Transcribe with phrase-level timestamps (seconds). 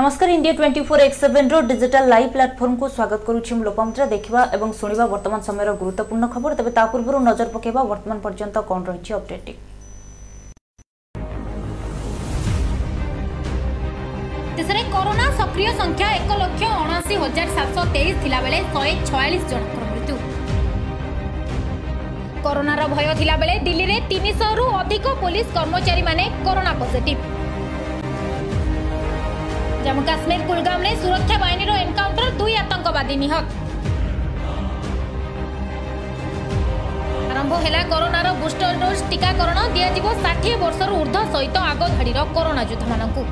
[0.00, 4.68] নমস্কার India twenty four X seven digital live প্ল্যাটফর্মকু স্বাগত করুছি মু লোপামিত্রা দেখা এবং
[4.78, 9.52] শুণবা বর্তমান সময়ের গুরুত্বপূর্ণ খবর তবে তা পূর্বর নজর পকাইবা বর্তমান পর্যন্ত কণ রয়েছে অপডেটটি
[14.56, 20.14] দেশে করোনা সক্রিয় সংখ্যা এক লক্ষ অনাশি হাজার সাতশো তেইশ থাকবে শহে ছয়াশ জনকর মৃত্যু
[22.44, 27.18] করোনার ভয় থাকবে দিল্লি তিনশহ অধিক পুলিশ কর্মচারী মানে করোনা পজিটিভ
[29.86, 33.44] જમ્મુ કાશ્મીર કુલગામને સુરક્ષા બાહિનીર એનકાઉન્ટર દુઈ આતંકવાદી નિહત
[37.32, 43.22] આરંભ હેલા કોરોનાર બુસ્ટર ડોઝ ટીકાકરણ દિયાଯିବ ષାଠିଏ ବର୍ଷରୁ ଉର୍ଦ୍ଧ୍ୱ ସହିତ ଆଗଧାଡ଼ିର କରୋନା ଯୋଦ୍ଧାମାନଙ୍କୁ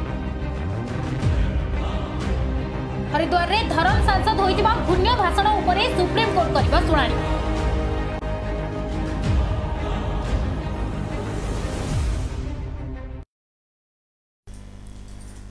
[3.13, 7.17] ହରିଦ୍ୱାରରେ ଧରମ ସାଂସଦ ହୋଇଥିବା ଘୂର୍ଣ୍ଣ ଭାଷଣ ଉପରେ ସୁପ୍ରିମକୋର୍ଟ କରିବା ଶୁଣାଣି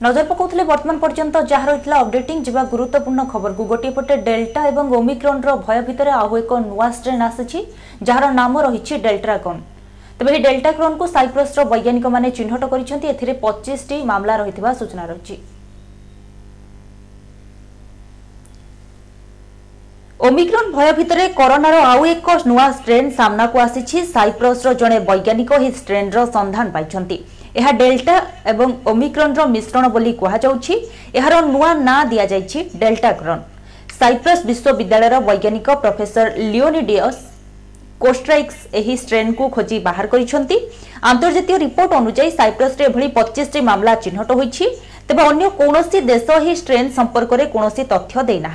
[0.06, 5.48] নজর পকাউলে বর্তমান পর্যন্ত যা রয়েছে অপডেটিং যা গুরুত্বপূর্ণ খবরক গোটিয়ে পটে ডেল্টা এবং ওমিক্রনর
[5.64, 7.58] ভয় ভিতরে আউ এক নূয়া স্ট্রেন আসিছি
[8.06, 9.56] যার নাম রয়েছে ডেল্ট্রাকন
[10.16, 15.34] তবে এই ডেল্টাক্রনকু সাইপ্রসর বৈজ্ঞানিক মানে চিহ্নট করেছেন এতে পঁচিশটি মামলা রয়েছে সূচনা রয়েছে
[20.28, 26.16] ওমিক্রন ভয় ভিতরে করোনার আউ এক নূয়া স্ট্রেন সামনাকু আসিছি সাইপ্রসর জনে বৈজ্ঞানিক এই স্ট্রেনর
[26.36, 27.02] সন্ধান পাইছেন
[27.60, 28.12] ଏହା ଡେଲ୍ଟା
[28.50, 30.74] ଏବଂ ଓମିକ୍ରନ୍ର ମିଶ୍ରଣ ବୋଲି କୁହାଯାଉଛି
[31.20, 33.42] ଏହାର ନୂଆ ନାଁ ଦିଆଯାଇଛି ଡେଲ୍ଟାକ୍ରନ୍
[33.98, 37.20] ସାଇପ୍ରସ୍ ବିଶ୍ୱବିଦ୍ୟାଳୟର ବୈଜ୍ଞାନିକ ପ୍ରଫେସର ଲିଓନିଡିୟସ୍
[38.04, 40.46] কোস্ট্রাইক্স এই স্ট্রেনকু খোঁজি বাহার করেছেন
[41.10, 44.64] আন্তর্জাতীয় রিপোর্ট অনুযায়ী সাইপ্রসে এভাবে পঁচিশটি মামলা চিহ্নট হয়েছে
[45.08, 48.50] তবে অন্য কৌশি দেশ এই স্ট্রেন সম্পর্কের কৌশি তথ্য দেই না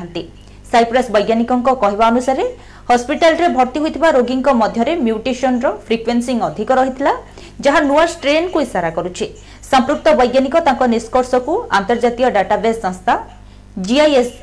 [0.72, 2.46] সাইপ্রস বৈজ্ঞানিকঙ্ কহা অনুসারে
[2.90, 7.14] ହସ୍ପିଟାଲରେ ଭର୍ତ୍ତି ହୋଇଥିବା ରୋଗୀଙ୍କ ମଧ୍ୟରେ ମ୍ୟୁଟେସନ୍ର ଫ୍ରିକ୍ୱେନ୍ସି ଅଧିକ ରହିଥିଲା
[7.66, 9.26] ଯାହା ନୂଆ ଷ୍ଟ୍ରେନ୍କୁ ଇସାରା କରୁଛି
[9.72, 13.14] ସମ୍ପୃକ୍ତ ବୈଜ୍ଞାନିକ ତାଙ୍କ ନିଷ୍କର୍ଷକୁ ଆନ୍ତର୍ଜାତୀୟ ଡାଟାବେସ୍ ସଂସ୍ଥା
[13.88, 14.34] ଜିଆଇଏସ୍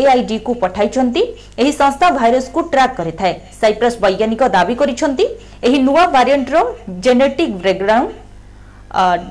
[0.00, 1.22] ଏଆଇଡିକୁ ପଠାଇଛନ୍ତି
[1.60, 5.24] ଏହି ସଂସ୍ଥା ଭାଇରସକୁ ଟ୍ରାକ୍ କରିଥାଏ ସାଇପ୍ରସ୍ ବୈଜ୍ଞାନିକ ଦାବି କରିଛନ୍ତି
[5.66, 6.56] ଏହି ନୂଆ ଭାରିଏଣ୍ଟର
[7.06, 8.08] ଜେନେଟିକ୍ ବ୍ରେକ୍ଡାଉନ୍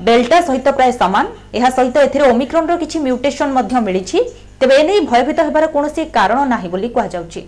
[0.08, 1.24] ଡେଲ୍ଟା ସହିତ ପ୍ରାୟ ସମାନ
[1.58, 4.18] ଏହା ସହିତ ଏଥିରେ ଓମିକ୍ରନ୍ର କିଛି ମ୍ୟୁଟେସନ୍ ମଧ୍ୟ ମିଳିଛି
[4.60, 7.42] ତେବେ ଏନେଇ ଭୟଭୀତ ହେବାର କୌଣସି କାରଣ ନାହିଁ ବୋଲି କୁହାଯାଉଛି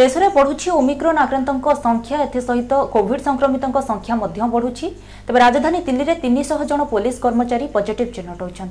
[0.00, 1.56] দেশে বড়ুছি ওমিক্রন আক্রান্তক
[1.86, 4.14] সংখ্যা এসহিত কোভিড সংক্রমিত সংখ্যা
[4.54, 4.86] বড়ুছি
[5.26, 8.68] তবে রাজধানী দিল্লিতে তিনশহ জন পুলিশ কর্মচারী পজিটিভ চিহ্নট হয়েছেন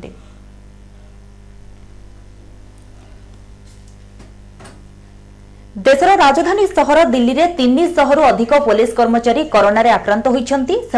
[5.88, 10.96] দেশের রাজধানী সহর দিল্লিতে তিনশহর অধিক পুলিশ কর্মচারী করোনার আক্রান্ত হয়েছেন সে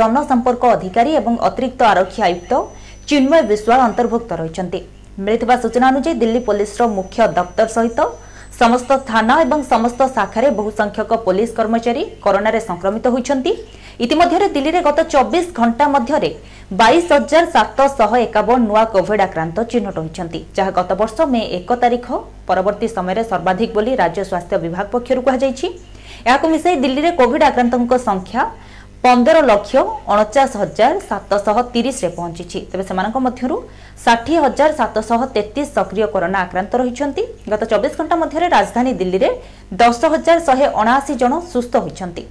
[0.00, 2.52] জনসম্পর্ক অধিকারী এবং অতিরিক্ত আরক্ষী আয়ুক্ত
[3.08, 4.66] চিন্ময় বিশ্বাল অন্তর্ভুক্ত রয়েছেন
[5.24, 7.98] মিলিথিবা সূচনা অনুযায়ী দিল্লি পুলিশর মুখ্য দপ্তর সহিত
[8.60, 13.52] ସମସ୍ତ ଥାନା ଏବଂ ସମସ୍ତ ଶାଖାରେ ବହୁ ସଂଖ୍ୟକ ପୋଲିସ କର୍ମଚାରୀ କରୋନାରେ ସଂକ୍ରମିତ ହୋଇଛନ୍ତି
[14.04, 16.30] ଇତିମଧ୍ୟରେ ଦିଲ୍ଲୀରେ ଗତ ଚବିଶ ଘଣ୍ଟା ମଧ୍ୟରେ
[16.80, 22.06] ବାଇଶ ହଜାର ସାତଶହ ଏକାବନ ନୂଆ କୋଭିଡ ଆକ୍ରାନ୍ତ ଚିହ୍ନଟ ହୋଇଛନ୍ତି ଯାହା ଗତବର୍ଷ ମେ ଏକ ତାରିଖ
[22.48, 25.66] ପରବର୍ତ୍ତୀ ସମୟରେ ସର୍ବାଧିକ ବୋଲି ରାଜ୍ୟ ସ୍ୱାସ୍ଥ୍ୟ ବିଭାଗ ପକ୍ଷରୁ କୁହାଯାଇଛି
[26.28, 28.40] ଏହାକୁ ମିଶାଇ ଦିଲ୍ଲୀରେ କୋଭିଡ ଆକ୍ରାନ୍ତଙ୍କ ସଂଖ୍ୟା
[29.06, 29.72] ପନ୍ଦର ଲକ୍ଷ
[30.12, 33.56] ଅଣଚାଶ ହଜାର ସାତଶହ ତିରିଶରେ ପହଞ୍ଚିଛି ତେବେ ସେମାନଙ୍କ ମଧ୍ୟରୁ
[34.04, 37.22] ଷାଠିଏ ହଜାର ସାତଶହ ତେତିଶ ସକ୍ରିୟ କରୋନା ଆକ୍ରାନ୍ତ ରହିଛନ୍ତି
[37.52, 39.30] ଗତ ଚବିଶ ଘଣ୍ଟା ମଧ୍ୟରେ ରାଜଧାନୀ ଦିଲ୍ଲୀରେ
[39.82, 42.24] ଦଶ ହଜାର ଶହେ ଅଣାଅଶୀ ଜଣ ସୁସ୍ଥ ହୋଇଛନ୍ତି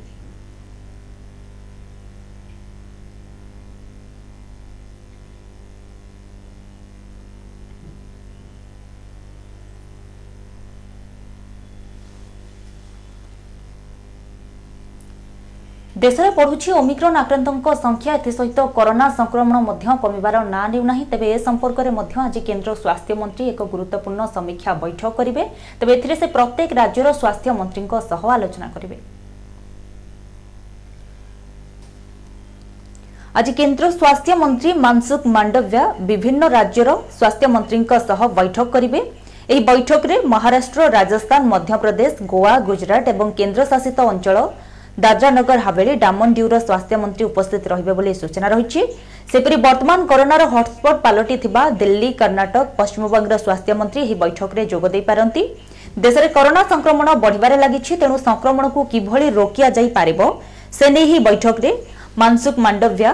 [16.03, 21.94] ଦେଶରେ ବଢୁଛି ଓମିକ୍ରନ୍ ଆକ୍ରାନ୍ତଙ୍କ ସଂଖ୍ୟା ଏଥିସହିତ କରୋନା ସଂକ୍ରମଣ ମଧ୍ୟ କମିବାର ନାଁ ନେଉନାହିଁ ତେବେ ଏ ସମ୍ପର୍କରେ
[22.00, 25.44] ମଧ୍ୟ ଆଜି କେନ୍ଦ୍ର ସ୍ୱାସ୍ଥ୍ୟମନ୍ତ୍ରୀ ଏକ ଗୁରୁତ୍ୱପୂର୍ଣ୍ଣ ସମୀକ୍ଷା ବୈଠକ କରିବେ
[25.81, 28.97] ତେବେ ଏଥିରେ ସେ ପ୍ରତ୍ୟେକ ରାଜ୍ୟର ସ୍ୱାସ୍ଥ୍ୟମନ୍ତ୍ରୀଙ୍କ ସହ ଆଲୋଚନା କରିବେ
[33.40, 38.99] ଆଜି କେନ୍ଦ୍ର ସ୍ୱାସ୍ଥ୍ୟମନ୍ତ୍ରୀ ମାନସୁଖ ମାଣ୍ଡବ୍ୟା ବିଭିନ୍ନ ରାଜ୍ୟର ସ୍ୱାସ୍ଥ୍ୟମନ୍ତ୍ରୀଙ୍କ ସହ ବୈଠକ କରିବେ
[39.53, 44.37] ଏହି ବୈଠକରେ ମହାରାଷ୍ଟ୍ର ରାଜସ୍ଥାନ ମଧ୍ୟପ୍ରଦେଶ ଗୋଆ ଗୁଜରାଟ ଏବଂ କେନ୍ଦ୍ରଶାସିତ ଅଞ୍ଚଳ
[45.03, 48.83] દાદરાનગર હવેલી ડામન ડ્યુર સ્વાસ્થ્યમંત્રી ઉપસ્થિત રહીબે બોલી સૂચના રહી
[49.31, 55.43] ସେପରି ବର୍ତ୍ତମାନ କରୋନାର ହଟ୍ସ୍ପଟ୍ ପାଲଟିଥିବା ଦିଲ୍ଲୀ କର୍ଣ୍ଣାଟକ ପଶ୍ଚିମବଙ୍ଗର ସ୍ୱାସ୍ଥ୍ୟମନ୍ତ୍ରୀ ଏହି ବୈଠକରେ ଯୋଗ ଦେଇପାରନ୍ତି
[56.03, 60.19] ଦେଶରେ କରୋନା ସଂକ୍ରମଣ ବଢ଼ିବାରେ ଲାଗିଛି ତେଣୁ ସଂକ୍ରମଣକୁ କିଭଳି ରୋକିଆଯାଇପାରିବ
[60.77, 61.71] ସେ ନେଇ ଏହି ବୈଠକରେ
[62.21, 63.11] ମାନସୁଖ ମାଣ୍ଡବ୍ୟା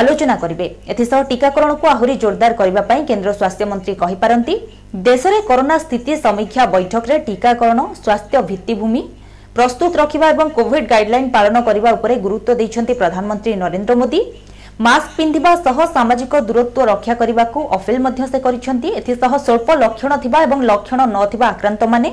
[0.00, 4.54] ଆଲୋଚନା କରିବେ ଏଥିସହ ଟିକାକରଣକୁ ଆହୁରି ଜୋରଦାର କରିବା ପାଇଁ କେନ୍ଦ୍ର ସ୍ୱାସ୍ଥ୍ୟମନ୍ତ୍ରୀ କହିପାରନ୍ତି
[5.08, 9.02] ଦେଶରେ କରୋନା ସ୍ଥିତି ସମୀକ୍ଷା ବୈଠକରେ ଟିକାକରଣ ସ୍ୱାସ୍ଥ୍ୟ ଭିତ୍ତିଭୂମି
[9.56, 14.20] ପ୍ରସ୍ତୁତ ରଖିବା ଏବଂ କୋଭିଡ୍ ଗାଇଡ୍ଲାଇନ୍ ପାଳନ କରିବା ଉପରେ ଗୁରୁତ୍ୱ ଦେଇଛନ୍ତି ପ୍ରଧାନମନ୍ତ୍ରୀ ନରେନ୍ଦ୍ର ମୋଦି
[14.86, 20.38] ମାସ୍କ ପିନ୍ଧିବା ସହ ସାମାଜିକ ଦୂରତ୍ୱ ରକ୍ଷା କରିବାକୁ ଅପିଲ୍ ମଧ୍ୟ ସେ କରିଛନ୍ତି ଏଥିସହ ସ୍ୱଳ୍ପ ଲକ୍ଷଣ ଥିବା
[20.46, 22.08] ଏବଂ ଲକ୍ଷଣ ନଥିବା ଆକ୍ରାନ୍ତମାନେ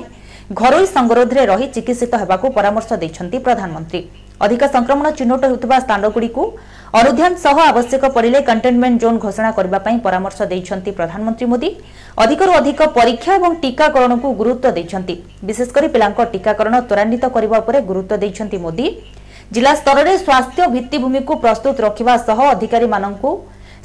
[0.60, 4.00] ଘରୋଇ ସଙ୍ଗରୋଧରେ ରହି ଚିକିତ୍ସିତ ହେବାକୁ ପରାମର୍ଶ ଦେଇଛନ୍ତି ପ୍ରଧାନମନ୍ତ୍ରୀ
[4.44, 6.44] ଅଧିକ ସଂକ୍ରମଣ ଚିହ୍ନଟ ହେଉଥିବା ସ୍ଥାନଗୁଡ଼ିକୁ
[6.98, 11.68] ଅନୁଧ୍ୟାନ ସହ ଆବଶ୍ୟକ ପଡ଼ିଲେ କଣ୍ଟେନମେଣ୍ଟ ଜୋନ୍ ଘୋଷଣା କରିବା ପାଇଁ ପରାମର୍ଶ ଦେଇଛନ୍ତି ପ୍ରଧାନମନ୍ତ୍ରୀ ମୋଦି
[12.24, 15.14] ଅଧିକରୁ ଅଧିକ ପରୀକ୍ଷା ଏବଂ ଟିକାକରଣକୁ ଗୁରୁତ୍ୱ ଦେଇଛନ୍ତି
[15.48, 18.86] ବିଶେଷ କରି ପିଲାଙ୍କ ଟିକାକରଣ ତ୍ୱରାନ୍ୱିତ କରିବା ଉପରେ ଗୁରୁତ୍ୱ ଦେଇଛନ୍ତି ମୋଦି
[19.54, 23.30] ଜିଲ୍ଲା ସ୍ତରରେ ସ୍ୱାସ୍ଥ୍ୟ ଭିତ୍ତିଭୂମିକୁ ପ୍ରସ୍ତୁତ ରଖିବା ସହ ଅଧିକାରୀମାନଙ୍କୁ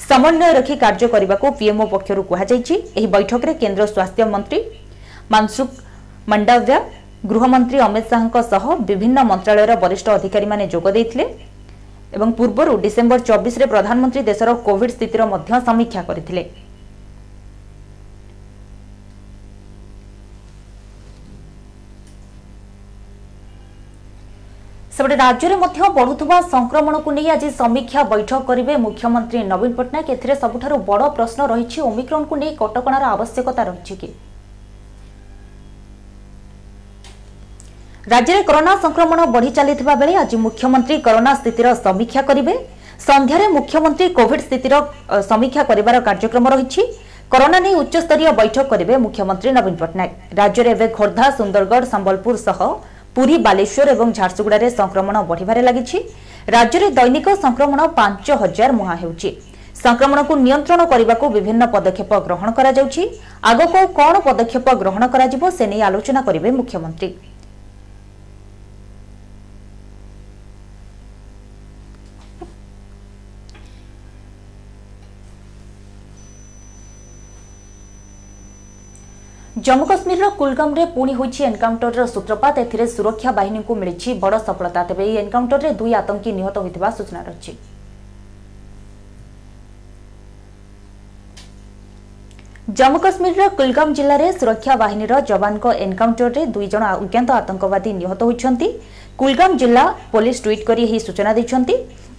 [0.09, 4.59] ସମନ୍ୱୟ ରଖି କାର୍ଯ୍ୟ କରିବାକୁ ପିଏମ୍ଓ ପକ୍ଷରୁ କୁହାଯାଇଛି ଏହି ବୈଠକରେ କେନ୍ଦ୍ର ସ୍ୱାସ୍ଥ୍ୟ ମନ୍ତ୍ରୀ
[5.33, 5.69] ମାନସୁଖ
[6.31, 6.77] ମଣ୍ଡାଭ୍ୟା
[7.31, 11.25] ଗୃହମନ୍ତ୍ରୀ ଅମିତ ଶାହାଙ୍କ ସହ ବିଭିନ୍ନ ମନ୍ତ୍ରଣାଳୟର ବରିଷ୍ଠ ଅଧିକାରୀମାନେ ଯୋଗ ଦେଇଥିଲେ
[12.17, 16.43] ଏବଂ ପୂର୍ବରୁ ଡିସେମ୍ବର ଚବିଶରେ ପ୍ରଧାନମନ୍ତ୍ରୀ ଦେଶର କୋଭିଡ୍ ସ୍ଥିତିର ମଧ୍ୟ ସମୀକ୍ଷା କରିଥିଲେ
[24.99, 30.75] ସେପଟେ ରାଜ୍ୟରେ ମଧ୍ୟ ବଢ଼ୁଥିବା ସଂକ୍ରମଣକୁ ନେଇ ଆଜି ସମୀକ୍ଷା ବୈଠକ କରିବେ ମୁଖ୍ୟମନ୍ତ୍ରୀ ନବୀନ ପଟ୍ଟନାୟକ ଏଥିରେ ସବୁଠାରୁ
[30.89, 34.09] ବଡ଼ ପ୍ରଶ୍ନ ରହିଛି ଓମିକ୍ରନ୍କୁ ନେଇ କଟକଣାର ଆବଶ୍ୟକତା ରହିଛି କି
[38.13, 39.67] রাজ্যের করোনা সংক্রমণ বড়ি চাল
[40.01, 42.53] বেড়ে আজ মুখ্যমন্ত্রী করোনা স্থিতির সমীক্ষা করবে
[43.07, 44.73] সন্ধ্যায় মুখ্যমন্ত্রী কোভিড স্থিতির
[45.29, 46.81] সমীক্ষা করবার কার্যক্রম রয়েছে
[47.33, 50.09] করোনা নিয়ে উচ্চস্তরীয় বৈঠক করবে মুখ্যমন্ত্রী নবীন পট্টনাক
[50.39, 52.59] রাজ্যের এবে খোর্ধা সুন্দরগড় সম্বলপুর সহ
[53.15, 55.97] পুরী বালেশ্বর এবং ঝারসুগুড়ার সংক্রমণ বড়িবারে লাগিছে
[56.55, 59.29] রাজ্যের দৈনিক সংক্রমণ পাঁচ হাজার মুহাঁ হেউচি
[59.85, 63.01] সংক্রমণକୁ ନିୟନ୍ତ୍ରଣ କରିବାକୁ ବିଭିନ୍ନ ପଦକ୍ଷେପ ଗ୍ରହଣ କରାଯାଉଛି
[63.51, 67.09] ଆଗକୁ କ'ଣ ପଦକ୍ଷେପ ଗ୍ରହଣ କରାଯିବ ସେ ନେଇ ଆଲୋଚନା କରିବେ ମୁଖ୍ୟମନ୍ତ୍ରୀ
[79.67, 85.15] জম্মু কাশ্মীর কুলগামে পুঁ হয়েছে এনকাউন্টর সূত্রপাত এতে সুরক্ষা বাহিনী মিছে বড় সফলতা তবে এই
[85.23, 87.51] এনকাউন্টরের দুই আতঙ্কী নিহত হয়ে সূচনা রয়েছে
[92.77, 98.53] জম্মু কাশ্মীর কুলগাম জেলার সুরক্ষা বাহিনীর যবানক এনকাউন্টরের দুইজন অজ্ঞাত আতঙ্কবাদী নিহত হয়েছেন
[99.19, 99.83] কুলগাম জেলা
[100.13, 101.61] পুলিশ ট্যুইট করে এই সূচনা দিয়েছেন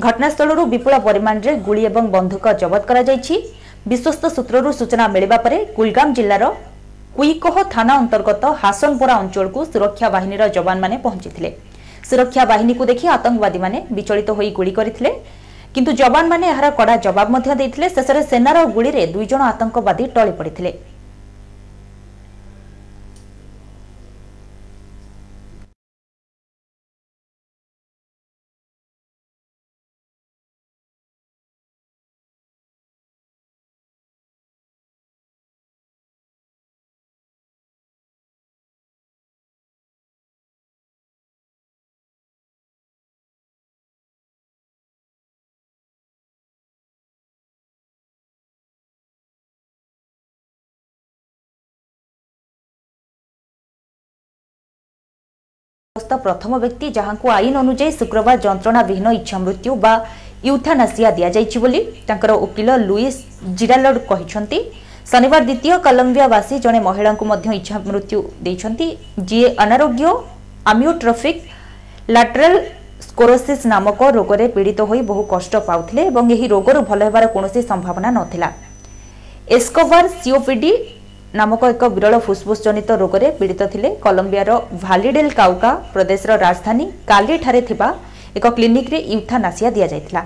[0.04, 3.02] ঘটনাস্থল বিপুল পরিমাণে গুড়ি এবং বন্ধুক জবত করা
[3.90, 6.44] বিশ্বস্ত সূত্রর সূচনা মিলবা পরে কুলগাম জেলার
[7.16, 11.50] কুইকোহ থানা অন্তর্গত হাসনপোরা অঞ্চলক সুরক্ষা বাহিনীর যবান মানে পৌঁছিলে
[12.08, 14.90] সুরক্ষা বাহিনীকে দেখি আতঙ্কবাদী মানে বিচলিত হয়ে গুলি করে
[15.74, 17.50] কিন্তু যবান মানে এর কড়া জবাব মধ্যে
[17.94, 20.50] শেষে সেনার গুড়ি দুইজন আতঙ্কবাদী টলি পড়ে
[56.10, 59.92] ଗ୍ରସ୍ତ ପ୍ରଥମ ବ୍ୟକ୍ତି ଯାହାଙ୍କୁ ଆଇନ ଅନୁଯାୟୀ ଶୁକ୍ରବାର ଯନ୍ତ୍ରଣାବିହୀନ ଇଚ୍ଛାମୃତ୍ୟୁ ବା
[60.48, 63.18] ୟୁଥାନାସିଆ ଦିଆଯାଇଛି ବୋଲି ତାଙ୍କର ଓକିଲ ଲୁଇସ୍
[63.60, 64.58] ଜିରାଲଡ୍ କହିଛନ୍ତି
[65.12, 68.16] ଶନିବାର ଦ୍ୱିତୀୟ କଲମ୍ବିଆବାସୀ ଜଣେ ମହିଳାଙ୍କୁ ମଧ୍ୟ ଇଚ୍ଛାମୃତ୍ୟୁ
[68.46, 68.86] ଦେଇଛନ୍ତି
[69.30, 70.08] ଯିଏ ଅନାରୋଗ୍ୟ
[70.72, 71.40] ଆମିଓଟ୍ରଫିକ୍
[72.16, 72.58] ଲାଟରାଲ୍
[73.08, 78.08] ସ୍କୋରୋସିସ୍ ନାମକ ରୋଗରେ ପୀଡ଼ିତ ହୋଇ ବହୁ କଷ୍ଟ ପାଉଥିଲେ ଏବଂ ଏହି ରୋଗରୁ ଭଲ ହେବାର କୌଣସି ସମ୍ଭାବନା
[78.18, 78.48] ନଥିଲା
[79.58, 80.70] ଏସ୍କୋଭାର ସିଓପିଡି
[81.38, 84.56] ନାମକ ଏକ ବିରଳ ଫୁସ୍ଫୁସ୍ ଜନିତ ରୋଗରେ ପୀଡ଼ିତ ଥିଲେ କଲମ୍ବିଆର
[84.86, 87.88] ଭାଲିଡେଲ୍ କାଉକା ପ୍ରଦେଶର ରାଜଧାନୀ କାଲିଠାରେ ଥିବା
[88.40, 90.22] ଏକ କ୍ଲିନିକ୍ରେ ୟୁଥାନାସିଆ ଦିଆଯାଇଥିଲା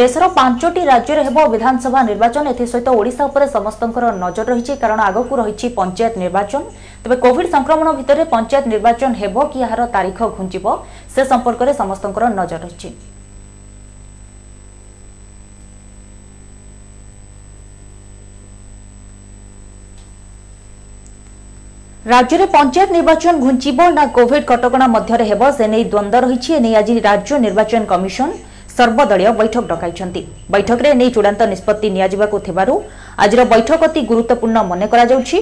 [0.00, 5.66] ଦେଶର ପାଞ୍ଚଟି ରାଜ୍ୟରେ ହେବ ବିଧାନସଭା ନିର୍ବାଚନ ଏଥିସହିତ ଓଡ଼ିଶା ଉପରେ ସମସ୍ତଙ୍କର ନଜର ରହିଛି କାରଣ ଆଗକୁ ରହିଛି
[5.78, 6.62] ପଞ୍ଚାୟତ ନିର୍ବାଚନ
[7.02, 10.66] ତେବେ କୋଭିଡ୍ ସଂକ୍ରମଣ ଭିତରେ ପଞ୍ଚାୟତ ନିର୍ବାଚନ ହେବ କି ଏହାର ତାରିଖ ଘୁଞ୍ଚିବ
[11.14, 12.88] ସେ ସମ୍ପର୍କରେ ସମସ୍ତଙ୍କର ନଜର ରହିଛି
[22.14, 26.74] ରାଜ୍ୟରେ ପଞ୍ଚାୟତ ନିର୍ବାଚନ ଘୁଞ୍ଚିବ ନା କୋଭିଡ୍ କଟକଣା ମଧ୍ୟରେ ହେବ ସେ ନେଇ ଦ୍ୱନ୍ଦ୍ୱ ରହିଛି ଏ ନେଇ
[26.80, 28.28] ଆଜି ରାଜ୍ୟ ନିର୍ବାଚନ କମିଶନ
[28.78, 30.22] ସର୍ବଦଳୀୟ ବୈଠକ ଡକାଇଛନ୍ତି
[30.54, 32.74] ବୈଠକରେ ନେଇ ଚୂଡ଼ାନ୍ତ ନିଷ୍ପତ୍ତି ନିଆଯିବାକୁ ଥିବାରୁ
[33.24, 35.36] ଆଜିର ବୈଠକ ଅତି ଗୁରୁତ୍ୱପୂର୍ଣ୍ଣ ମନେ କରାଯାଉଛି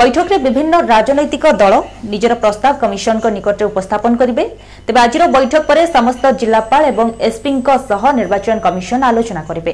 [0.00, 1.74] ବୈଠକରେ ବିଭିନ୍ନ ରାଜନୈତିକ ଦଳ
[2.12, 4.44] ନିଜର ପ୍ରସ୍ତାବ କମିଶନଙ୍କ ନିକଟରେ ଉପସ୍ଥାପନ କରିବେ
[4.86, 9.72] ତେବେ ଆଜିର ବୈଠକ ପରେ ସମସ୍ତ ଜିଲ୍ଲାପାଳ ଏବଂ ଏସ୍ପିଙ୍କ ସହ ନିର୍ବାଚନ କମିଶନ ଆଲୋଚନା କରିବେ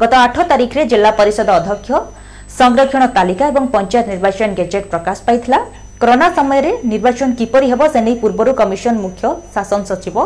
[0.00, 1.90] ଗତ ଆଠ ତାରିଖରେ ଜିଲ୍ଲା ପରିଷଦ ଅଧ୍ୟକ୍ଷ
[2.58, 5.58] ସଂରକ୍ଷଣ ତାଲିକା ଏବଂ ପଞ୍ଚାୟତ ନିର୍ବାଚନ ଗେଜେଟ୍ ପ୍ରକାଶ ପାଇଥିଲା
[6.00, 10.16] କରୋନା ସମୟରେ ନିର୍ବାଚନ କିପରି ହେବ ସେ ନେଇ ପୂର୍ବରୁ କମିଶନ ମୁଖ୍ୟ ଶାସନ ସଚିବ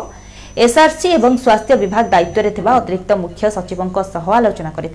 [0.65, 3.79] এসআরসি এবং স্বাস্থ্য বিভাগ দায়িত্বে থাকা অতিরিক্ত মুখ্য সচিব
[4.41, 4.87] আলোচনা করে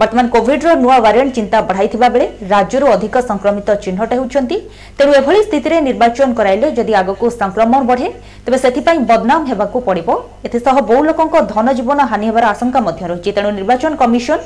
[0.00, 4.44] বর্তমান কোভিডর নূয়া ভ্যাট চিন্তা বড়াই বেড়ে রাজ্যর অধিক সংক্রমিত চিহ্নট হচ্ছেন
[4.96, 8.06] তেমন এভাবে স্থিতিরে নির্বাচন করাইলে যদি আগকু সংক্রমণ বড়ে
[8.44, 10.08] তবে সেপাই বদনাম হওয়া পড়ব
[10.46, 11.20] এসহ বহু লোক
[11.54, 12.78] ধনজীবন হানি হওয়ার আশঙ্কা
[13.10, 14.40] রয়েছে তেমন নির্বাচন কমিশন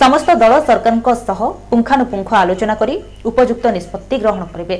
[0.00, 0.92] সমস্ত দল সরকার
[1.70, 2.94] পুঙ্খানুপুঙ্খ আলোচনা করে
[3.30, 4.76] উপযুক্ত নিষ্পত্তি গ্রহণ করবে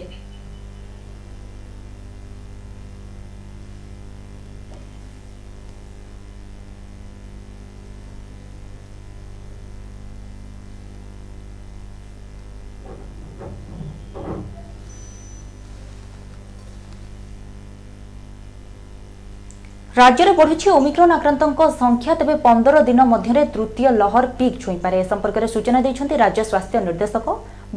[20.02, 25.44] রাজ্যের বড়ুছে ওমিক্রন আক্রান্তক সংখ্যা তবে পনের দিন মধ্যে তৃতীয় লহর পিক ছুঁইপারে এ সম্পর্কের
[25.54, 27.24] সূচনা দিয়েছেন রাজ্য স্বাস্থ্য নির্দেশক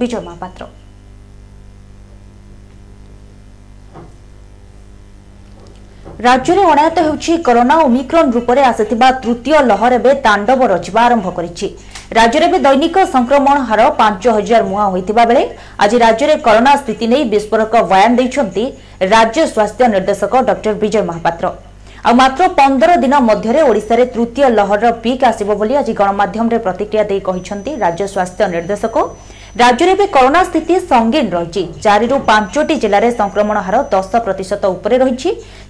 [0.01, 0.61] বিজয় মহাপাত্র
[6.27, 11.67] রাজ্যের অনায়ত ହେଉଛି କରୋନା ଓମିକ୍ରନ୍ ରୂପରେ ଆସିଥିବା ତୃତୀୟ ଲହର ଏବେ ତାଣ୍ଡବ ରଚିବା ଆରମ୍ଭ କରିଛି
[12.17, 15.43] ରାଜ୍ୟରେ ଏବେ ଦୈନିକ ସଂକ୍ରମଣ ହାର ପାଞ୍ଚ ହଜାର ମୁହାଁ ହୋଇଥିବା ବେଳେ
[15.83, 18.63] ଆଜି ରାଜ୍ୟରେ କରୋନା ସ୍ଥିତି ନେଇ ବିସ୍ଫୋରକ ବୟାନ ଦେଇଛନ୍ତି
[19.13, 21.47] ରାଜ୍ୟ ସ୍ୱାସ୍ଥ୍ୟ ନିର୍ଦ୍ଦେଶକ ଡକ୍ଟର ବିଜୟ ମହାପାତ୍ର
[22.08, 27.22] ଆଉ ମାତ୍ର ପନ୍ଦର ଦିନ ମଧ୍ୟରେ ଓଡ଼ିଶାରେ ତୃତୀୟ ଲହରର ପିକ୍ ଆସିବ ବୋଲି ଆଜି ଗଣମାଧ୍ୟମରେ ପ୍ରତିକ୍ରିୟା ଦେଇ
[27.29, 28.96] କହିଛନ୍ତି ରାଜ୍ୟ ସ୍ୱାସ୍ଥ୍ୟ ନିର୍ଦ୍ଦେଶକ
[29.62, 35.29] ରାଜ୍ୟରେ ଏବେ କରୋନା ସ୍ଥିତି ସଙ୍ଗୀନ ରହିଛି ଚାରିରୁ ପାଞ୍ଚଟି ଜିଲ୍ଲାରେ ସଂକ୍ରମଣ ହାର ଦଶ ପ୍ରତିଶତ ଉପରେ ରହିଛି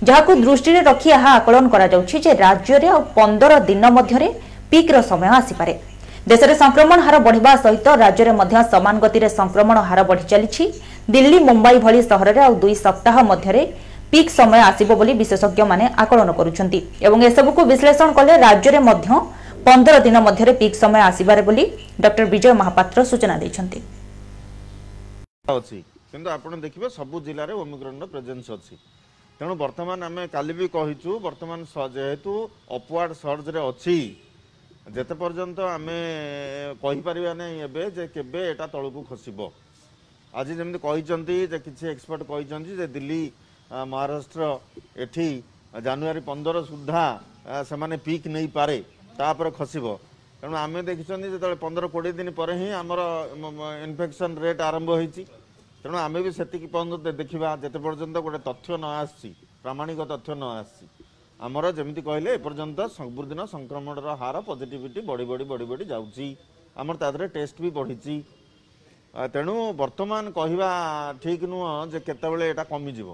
[0.10, 4.28] ଯାହାକୁ ଦୃଷ୍ଟିରେ ରଖି ଏହା ଆକଳନ କରାଯାଉଛି ଯେ ରାଜ୍ୟରେ ଆଉ ପନ୍ଦର ଦିନ ମଧ୍ୟରେ
[4.74, 5.74] ପିକ୍ର ସମୟ ଆସିପାରେ
[6.30, 10.64] ଦେଶରେ ସଂକ୍ରମଣ ହାର ବଢ଼ିବା ସହିତ ରାଜ୍ୟରେ ମଧ୍ୟ ସମାନ ଗତିରେ ସଂକ୍ରମଣ ହାର ବଢ଼ି ଚାଲିଛି
[11.14, 13.62] ଦିଲ୍ଲୀ ମୁମ୍ବାଇ ଭଳି ସହରରେ ଆଉ ଦୁଇ ସପ୍ତାହ ମଧ୍ୟରେ
[14.12, 19.08] ପିକ୍ ସମୟ ଆସିବ ବୋଲି ବିଶେଷଜ୍ଞମାନେ ଆକଳନ କରୁଛନ୍ତି ଏବଂ ଏସବୁକୁ ବିଶ୍ଳେଷଣ କଲେ ରାଜ୍ୟରେ ମଧ୍ୟ
[19.66, 21.66] ପନ୍ଦର ଦିନ ମଧ୍ୟରେ ପିକ୍ ସମୟ ଆସିପାରେ ବୋଲି
[22.06, 23.80] ଡକ୍ଟର ବିଜୟ ମହାପାତ୍ର ସୂଚନା ଦେଇଛନ୍ତି
[25.56, 25.78] ଅଛି
[26.12, 28.76] କିନ୍ତୁ ଆପଣ ଦେଖିବେ ସବୁ ଜିଲ୍ଲାରେ ଓମିକ୍ରନ୍ର ପ୍ରେଜେନ୍ସ ଅଛି
[29.40, 31.60] ତେଣୁ ବର୍ତ୍ତମାନ ଆମେ କାଲି ବି କହିଛୁ ବର୍ତ୍ତମାନ
[31.98, 32.32] ଯେହେତୁ
[32.78, 33.98] ଅପୱାର୍ଡ଼ ସର୍ଜରେ ଅଛି
[34.96, 35.98] ଯେତେ ପର୍ଯ୍ୟନ୍ତ ଆମେ
[36.84, 39.40] କହିପାରିବା ନାହିଁ ଏବେ ଯେ କେବେ ଏଇଟା ତଳକୁ ଖସିବ
[40.40, 43.24] ଆଜି ଯେମିତି କହିଛନ୍ତି ଯେ କିଛି ଏକ୍ସପର୍ଟ କହିଛନ୍ତି ଯେ ଦିଲ୍ଲୀ
[43.90, 44.46] ମହାରାଷ୍ଟ୍ର
[45.06, 45.26] ଏଠି
[45.88, 47.02] ଜାନୁଆରୀ ପନ୍ଦର ସୁଦ୍ଧା
[47.72, 48.78] ସେମାନେ ପିକ୍ ନେଇପାରେ
[49.20, 49.86] ତାପରେ ଖସିବ
[50.44, 53.00] ତେଣୁ ଆମେ ଦେଖିଛନ୍ତି ଯେତେବେଳେ ପନ୍ଦର କୋଡ଼ିଏ ଦିନ ପରେ ହିଁ ଆମର
[53.86, 55.24] ଇନଫେକ୍ସନ୍ ରେଟ୍ ଆରମ୍ଭ ହୋଇଛି
[55.84, 59.30] ତେଣୁ ଆମେ ବି ସେତିକି ପର୍ଯ୍ୟନ୍ତ ଦେଖିବା ଯେତେ ପର୍ଯ୍ୟନ୍ତ ଗୋଟେ ତଥ୍ୟ ନ ଆସିଛି
[59.66, 60.86] ପ୍ରାମାଣିକ ତଥ୍ୟ ନ ଆସିଛି
[61.48, 66.28] ଆମର ଯେମିତି କହିଲେ ଏପର୍ଯ୍ୟନ୍ତ ସବୁଦିନ ସଂକ୍ରମଣର ହାର ପଜିଟିଭିଟି ବଢ଼ି ବଢ଼ି ବଢ଼ି ବଢ଼ି ଯାଉଛି
[66.82, 68.16] ଆମର ତା ଦେହରେ ଟେଷ୍ଟ ବି ବଢ଼ିଛି
[69.36, 70.68] ତେଣୁ ବର୍ତ୍ତମାନ କହିବା
[71.24, 73.10] ଠିକ୍ ନୁହଁ ଯେ କେତେବେଳେ ଏଇଟା କମିଯିବ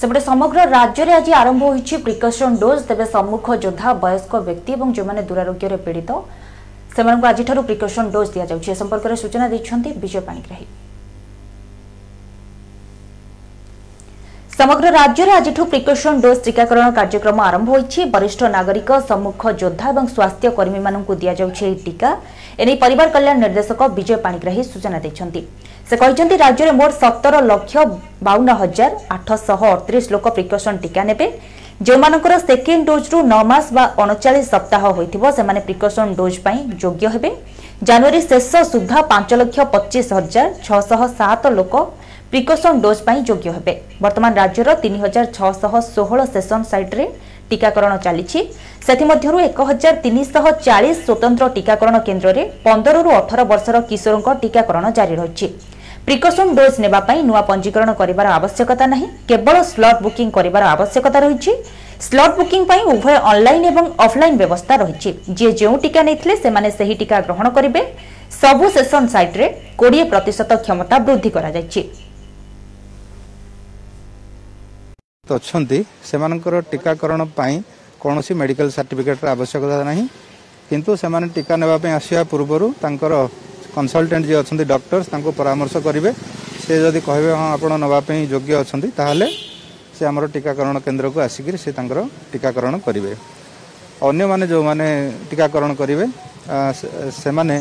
[0.00, 5.22] ସେପଟେ ସମଗ୍ର ରାଜ୍ୟରେ ଆଜି ଆରମ୍ଭ ହୋଇଛି ପ୍ରିକସନ୍ ଡୋଜ୍ ତେବେ ସମ୍ମୁଖ ଯୋଦ୍ଧା ବୟସ୍କ ବ୍ୟକ୍ତି ଏବଂ ଯେଉଁମାନେ
[5.28, 6.10] ଦୂରାରୋଗ୍ୟରେ ପୀଡ଼ିତ
[6.96, 10.66] ସେମାନଙ୍କୁ ଆଜିଠାରୁ ପ୍ରିକସନ୍ ଡୋଜ୍ ଦିଆଯାଉଛି ଏ ସମ୍ପର୍କରେ ସୂଚନା ଦେଇଛନ୍ତି ବିଜୟ ପାଣିଗ୍ରାହୀ
[14.60, 20.48] ସମଗ୍ର ରାଜ୍ୟରେ ଆଜିଠୁ ପ୍ରିକସନ୍ ଡୋଜ୍ ଟିକାକରଣ କାର୍ଯ୍ୟକ୍ରମ ଆରମ୍ଭ ହୋଇଛି ବରିଷ୍ଠ ନାଗରିକ ସମ୍ମୁଖ ଯୋଦ୍ଧା ଏବଂ ସ୍ୱାସ୍ଥ୍ୟ
[20.58, 22.10] କର୍ମୀମାନଙ୍କୁ ଦିଆଯାଉଛି ଏହି ଟିକା
[22.62, 25.42] ଏନେଇ ପରିବାର କଲ୍ୟାଣ ନିର୍ଦ୍ଦେଶକ ବିଜୟ ପାଣିଗ୍ରାହୀ ସୂଚନା ଦେଇଛନ୍ତି
[25.90, 27.84] ସେ କହିଛନ୍ତି ରାଜ୍ୟରେ ମୋଟ ସତର ଲକ୍ଷ
[28.26, 31.26] ବାଉନ ହଜାର ଆଠଶହ ଅଡ଼ତିରିଶ ଲୋକ ପ୍ରିକସନ୍ ଟିକା ନେବେ
[31.88, 37.30] ଯେଉଁମାନଙ୍କର ସେକେଣ୍ଡ ଡୋଜ୍ରୁ ନଅ ମାସ ବା ଅଣଚାଳିଶ ସପ୍ତାହ ହୋଇଥିବ ସେମାନେ ପ୍ରିକସନ୍ ଡୋଜ୍ ପାଇଁ ଯୋଗ୍ୟ ହେବେ
[37.88, 41.74] ଜାନୁଆରୀ ଶେଷ ସୁଦ୍ଧା ପାଞ୍ଚ ଲକ୍ଷ ପଚିଶ ହଜାର ଛଅଶହ ସାତ ଲୋକ
[42.32, 47.04] ପ୍ରିକସନ୍ ଡୋଜ୍ ପାଇଁ ଯୋଗ୍ୟ ହେବେ ବର୍ତ୍ତମାନ ରାଜ୍ୟର ତିନି ହଜାର ଛଅଶହ ଷୋହଳ ସେସନ୍ ସାଇଟ୍ରେ
[47.50, 48.40] ଟିକାକରଣ ଚାଲିଛି
[48.86, 55.48] ସେଥିମଧ୍ୟରୁ ଏକ ହଜାର ତିନିଶହ ଚାଳିଶ ସ୍ୱତନ୍ତ୍ର ଟିକାକରଣ କେନ୍ଦ୍ରରେ ପନ୍ଦରରୁ ଅଠର ବର୍ଷର କିଶୋରଙ୍କ ଟିକାକରଣ ଜାରି ରହିଛି
[56.08, 61.52] ପ୍ରିକସନ୍ ଡୋଜ୍ ନେବା ପାଇଁ ନୂଆ ପଞ୍ଜୀକରଣ କରିବାର ଆବଶ୍ୟକତା ନାହିଁ କେବଳ ସ୍ଲଟ୍ ବୁକିଂ କରିବାର ଆବଶ୍ୟକତା ରହିଛି
[62.06, 66.94] ସ୍ଲଟ୍ ବୁକିଂ ପାଇଁ ଉଭୟ ଅନ୍ଲାଇନ୍ ଏବଂ ଅଫ୍ଲାଇନ୍ ବ୍ୟବସ୍ଥା ରହିଛି ଯିଏ ଯେଉଁ ଟିକା ନେଇଥିଲେ ସେମାନେ ସେହି
[67.02, 67.82] ଟିକା ଗ୍ରହଣ କରିବେ
[68.42, 69.46] ସବୁ ସେସନ୍ ସାଇଟ୍ରେ
[69.80, 71.80] କୋଡ଼ିଏ ପ୍ରତିଶତ କ୍ଷମତା ବୃଦ୍ଧି କରାଯାଇଛି
[75.38, 75.78] ଅଛନ୍ତି
[76.10, 77.54] ସେମାନଙ୍କର ଟିକାକରଣ ପାଇଁ
[78.02, 80.04] କୌଣସି ମେଡ଼ିକାଲ ସାର୍ଟିଫିକେଟ୍ର ଆବଶ୍ୟକତା ନାହିଁ
[80.68, 83.12] କିନ୍ତୁ ସେମାନେ ଟିକା ନେବା ପାଇଁ ଆସିବା ପୂର୍ବରୁ ତାଙ୍କର
[83.74, 86.10] କନସଲଟାଣ୍ଟ ଯିଏ ଅଛନ୍ତି ଡକ୍ଟର୍ସ ତାଙ୍କୁ ପରାମର୍ଶ କରିବେ
[86.64, 89.26] ସେ ଯଦି କହିବେ ହଁ ଆପଣ ନେବା ପାଇଁ ଯୋଗ୍ୟ ଅଛନ୍ତି ତାହେଲେ
[89.96, 91.98] ସେ ଆମର ଟିକାକରଣ କେନ୍ଦ୍ରକୁ ଆସିକରି ସେ ତାଙ୍କର
[92.32, 93.12] ଟିକାକରଣ କରିବେ
[94.08, 94.86] ଅନ୍ୟମାନେ ଯେଉଁମାନେ
[95.30, 96.04] ଟିକାକରଣ କରିବେ
[97.22, 97.54] ସେମାନେ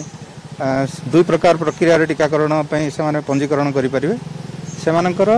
[1.12, 4.16] ଦୁଇ ପ୍ରକାର ପ୍ରକ୍ରିୟାରେ ଟିକାକରଣ ପାଇଁ ସେମାନେ ପଞ୍ଜୀକରଣ କରିପାରିବେ
[4.84, 5.32] ସେମାନଙ୍କର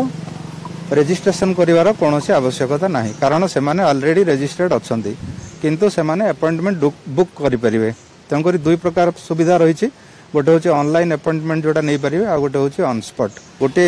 [0.98, 5.14] ରେଜିଷ୍ଟ୍ରେସନ କରିବାର କୌଣସି ଆବଶ୍ୟକତା ନାହିଁ କାରଣ ସେମାନେ ଅଲରେଡ଼ି ରେଜିଷ୍ଟ୍ରେଡ଼ ଅଛନ୍ତି
[5.62, 6.80] କିନ୍ତୁ ସେମାନେ ଆପଏଣ୍ଟମେଣ୍ଟ
[7.18, 7.90] ବୁକ୍ କରିପାରିବେ
[8.30, 9.88] ତେଣୁକରି ଦୁଇ ପ୍ରକାର ସୁବିଧା ରହିଛି
[10.34, 13.82] ଗୋଟେ ହେଉଛି ଅନଲାଇନ୍ ଆପଏଣ୍ଟମେଣ୍ଟ ଯେଉଁଟା ନେଇପାରିବେ ଆଉ ଗୋଟେ ହେଉଛି ଅନସ୍ପଟ୍ ଗୋଟେ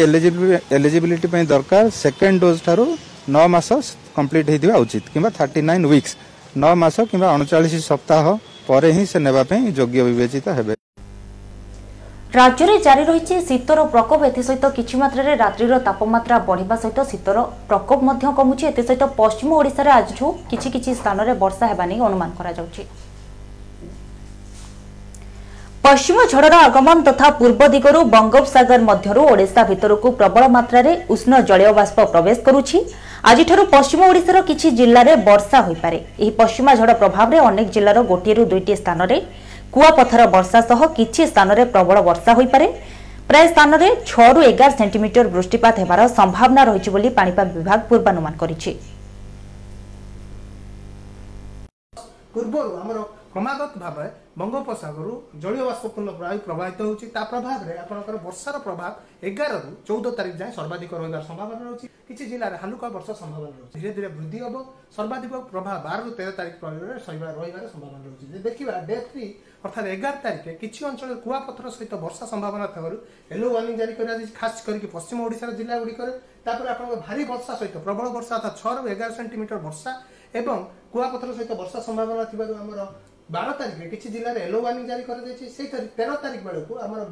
[0.78, 2.86] ଏଲିଜିବିଲିଟି ପାଇଁ ଦରକାର ସେକେଣ୍ଡ ଡୋଜ୍ ଠାରୁ
[3.36, 3.70] ନଅ ମାସ
[4.18, 6.12] କମ୍ପ୍ଲିଟ୍ ହେଇଥିବା ଉଚିତ କିମ୍ବା ଥାର୍ଟି ନାଇନ୍ ୱିକ୍ସ
[6.64, 8.26] ନଅ ମାସ କିମ୍ବା ଅଣଚାଳିଶ ସପ୍ତାହ
[8.70, 10.74] ପରେ ହିଁ ସେ ନେବା ପାଇଁ ଯୋଗ୍ୟ ବିବେଚିତ ହେବେ
[12.40, 18.28] ରାଜ୍ୟରେ ଜାରି ରହିଛି ଶୀତର ପ୍ରକୋପ ଏଥିସହିତ କିଛି ମାତ୍ରାରେ ରାତ୍ରିର ତାପମାତ୍ରା ବଢ଼ିବା ସହିତ ଶୀତର ପ୍ରକୋପ ମଧ୍ୟ
[18.42, 22.82] କମୁଛି ଏଥିସହିତ ପଶ୍ଚିମ ଓଡ଼ିଶାରେ ଆଜିଠୁ କିଛି କିଛି ସ୍ଥାନରେ ବର୍ଷା ହେବା ନେଇ ଅନୁମାନ କରାଯାଉଛି
[25.86, 32.04] ପଶ୍ଚିମ ଝଡ଼ର ଆଗମନ ତଥା ପୂର୍ବ ଦିଗରୁ ବଙ୍ଗୋପସାଗର ମଧ୍ୟରୁ ଓଡ଼ିଶା ଭିତରକୁ ପ୍ରବଳ ମାତ୍ରାରେ ଉଷ୍ଣ ଜଳୀୟ ବାଷ୍ପ
[32.13, 32.78] ପ୍ରବେଶ କରୁଛି
[33.32, 38.74] ଆଜିଠାରୁ ପଶ୍ଚିମ ଓଡ଼ିଶାର କିଛି ଜିଲ୍ଲାରେ ବର୍ଷା ହୋଇପାରେ ଏହି ପଶ୍ଚିମ ଝଡ଼ ପ୍ରଭାବରେ ଅନେକ ଜିଲ୍ଲାର ଗୋଟିଏରୁ ଦୁଇଟି
[38.82, 39.18] ସ୍ଥାନରେ
[39.75, 42.68] କୁଆପଥର ବର୍ଷା ସହ କିଛି ସ୍ଥାନରେ ପ୍ରବଳ ବର୍ଷା ହୋଇପାରେ
[43.32, 48.72] ପ୍ରାୟ ସ୍ଥାନରେ ଛଅରୁ ଏଗାର ସେଣ୍ଟିମିଟର ବୃଷ୍ଟିପାତ ହେବାର ସମ୍ଭାବନା ରହିଛି ବୋଲି ପାଣିପାଗ ବିଭାଗ ପୂର୍ବାନୁମାନ କରିଛି
[53.34, 54.10] କ୍ରମାଗତ ଭାବରେ
[54.40, 55.13] ବଙ୍ଗୋପସାଗରରୁ
[55.44, 58.92] ଜଳୀୟ ବାଷ୍ପପୂର୍ଣ୍ଣ ବାୟୁ ପ୍ରବାହିତ ହେଉଛି ତା ପ୍ରଭାବରେ ଆପଣଙ୍କର ବର୍ଷାର ପ୍ରଭାବ
[59.30, 63.92] ଏଗାରରୁ ଚଉଦ ତାରିଖ ଯାଏଁ ସର୍ବାଧିକ ରହିବାର ସମ୍ଭାବନା ରହୁଛି କିଛି ଜିଲ୍ଲାରେ ହାଲୁକା ବର୍ଷା ସମ୍ଭାବନା ରହୁଛି ଧୀରେ
[63.98, 64.56] ଧୀରେ ବୃଦ୍ଧି ହେବ
[64.98, 69.24] ସର୍ବାଧିକ ପ୍ରଭାବ ବାରରୁ ତେର ତାରିଖ ପରେ ରହିବାର ସମ୍ଭାବନା ରହୁଛି ଯଦି ଦେଖିବା ଡେ ଥ୍ରୀ
[69.66, 72.96] ଅର୍ଥାତ୍ ଏଗାର ତାରିଖରେ କିଛି ଅଞ୍ଚଳରେ କୁଆପଥର ସହିତ ବର୍ଷା ସମ୍ଭାବନା ଥିବାରୁ
[73.32, 76.12] ୟେଲୋ ୱାର୍ଣ୍ଣିଂ ଜାରି କରାଯାଇଛି ଖାସ୍ କରିକି ପଶ୍ଚିମ ଓଡ଼ିଶାର ଜିଲ୍ଲା ଗୁଡ଼ିକରେ
[76.46, 79.92] ତାପରେ ଆପଣଙ୍କ ଭାରି ବର୍ଷା ସହିତ ପ୍ରବଳ ବର୍ଷା ଅର୍ଥାତ୍ ଛଅରୁ ଏଗାର ସେଣ୍ଟିମିଟର ବର୍ଷା
[80.40, 80.58] ଏବଂ
[80.94, 82.82] କୁଆପଥର ସହିତ ବର୍ଷା ସମ୍ଭାବନା ଥିବାରୁ ଆମର
[83.34, 85.68] ବାର ତାରିଖରେ କିଛି ଜିଲ୍ଲାରେ ୟେଲୋ ୱାର୍ଣ୍ଣିଂ ଜାରି କରାଯାଇଛି ସେଇ
[86.00, 87.03] ତେର ତାରିଖ ବେଳକୁ ଆମର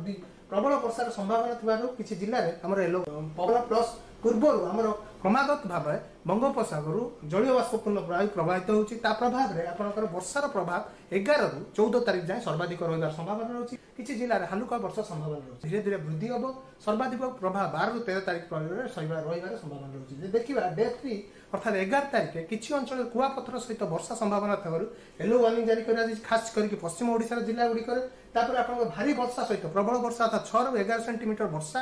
[0.53, 3.01] ପ୍ରବଳ ବର୍ଷାର ସମ୍ଭାବନା ଥିବାରୁ କିଛି ଜିଲ୍ଲାରେ ଆମର ୟେଲୋ
[3.37, 3.91] ପ୍ରବଳ ପ୍ଲସ୍
[4.23, 4.87] ପୂର୍ବରୁ ଆମର
[5.21, 5.97] କ୍ରମାଗତ ଭାବରେ
[6.29, 7.01] ବଙ୍ଗୋପସାଗରରୁ
[7.31, 10.81] ଜଳୀୟ ବାଷ୍ପପୂର୍ଣ୍ଣ ପ୍ରଣାଳୀ ପ୍ରବାହିତ ହେଉଛି ତା ପ୍ରଭାବରେ ଆପଣଙ୍କର ବର୍ଷାର ପ୍ରଭାବ
[11.17, 15.79] ଏଗାରରୁ ଚଉଦ ତାରିଖ ଯାଏଁ ସର୍ବାଧିକ ରହିବାର ସମ୍ଭାବନା ରହୁଛି କିଛି ଜିଲ୍ଲାରେ ହାଲୁକା ବର୍ଷା ସମ୍ଭାବନା ରହୁଛି ଧୀରେ
[15.87, 16.43] ଧୀରେ ବୃଦ୍ଧି ହେବ
[16.85, 21.13] ସର୍ବାଧିକ ପ୍ରଭାବ ବାରରୁ ତେର ତାରିଖ ପ୍ରଭାବରେ ରହିବାର ସମ୍ଭାବନା ରହୁଛି ଯଦି ଦେଖିବା ଡେ ଥ୍ରୀ
[21.55, 24.85] ଅର୍ଥାତ୍ ଏଗାର ତାରିଖରେ କିଛି ଅଞ୍ଚଳରେ କୁଆପଥର ସହିତ ବର୍ଷା ସମ୍ଭାବନା ଥିବାରୁ
[25.21, 28.01] ୟେଲୋ ୱାର୍ଣ୍ଣିଂ ଜାରି କରାଯାଇଛି ଖାସ୍ କରିକି ପଶ୍ଚିମ ଓଡ଼ିଶାର ଜିଲ୍ଲା ଗୁଡ଼ିକରେ
[28.35, 31.79] ତାପରେ ଆପଣଙ୍କ ଭାରି ବର୍ଷା ସହିତ ପ୍ରବଳ ବର୍ଷା ଅର୍ଥାତ୍ ଛଅରୁ ଏଗାର ସେଣ୍ଟିମିଟର ବର୍ଷା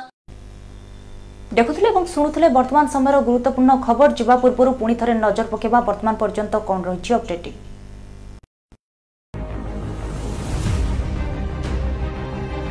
[1.58, 6.60] ଦେଖୁଥିଲେ ଏବଂ ଶୁଣୁଥିଲେ ବର୍ତ୍ତମାନ ସମୟର ଗୁରୁତ୍ୱପୂର୍ଣ୍ଣ ଖବର ଯିବା ପୂର୍ବରୁ ପୁଣି ଥରେ ନଜର ପକାଇବା ବର୍ତ୍ତମାନ ପର୍ଯ୍ୟନ୍ତ
[6.68, 7.56] କ'ଣ ରହିଛି ଅପଡେଟିଂ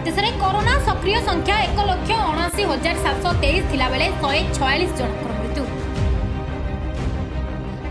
[0.07, 5.65] ଦେଶରେ କରୋନା ସକ୍ରିୟ ସଂଖ୍ୟା ଏକ ଲକ୍ଷ ଅଣାଅଶୀ ହଜାର ସାତଶହ ତେଇଶ ଥିଲାବେଳେ ଶହେ ଛୟାଳିଶ ଜଣଙ୍କର ମୃତ୍ୟୁ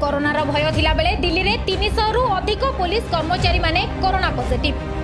[0.05, 4.98] କରୋନାର ଭୟ ଥିଲାବେଳେ ଦିଲ୍ଲୀରେ ତିନିଶହରୁ ଅଧିକ ପୋଲିସ କର୍ମଚାରୀମାନେ କରୋନା ପଜିଟିଭ୍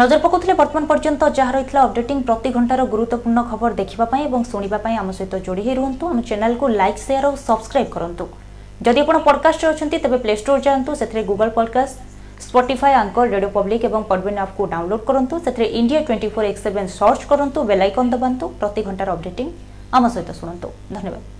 [0.00, 5.16] নজর পকাউলে বর্তমান পর্যন্ত যা রয়েছে অপডেটিং প্রতি ঘণ্টার গুরুত্বপূর্ণ খবর দেখা এবং শুণবা আমার
[5.18, 8.24] সহ যোড়ি হয়ে রুহতু আমার চ্যানেলকে লাইক সেয়ার ও সবসক্রাইব করতু
[8.87, 11.96] যদি আপনার পডকাস্টে অনেক তবে প্লে স্টোর যাতে সেখানে Google podcast
[12.48, 16.87] Spotify Anchor radio public এবং পডবিন আপকে ডাউনলোড করতু সেখানে India twenty four X seven
[17.00, 19.46] search করতু bell icon দবাতু প্রতি ঘণ্টার অপডেটিং
[19.96, 21.39] আমার সহ শুণতু ধন্যবাদ